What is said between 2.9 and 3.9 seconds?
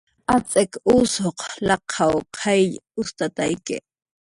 ustatayki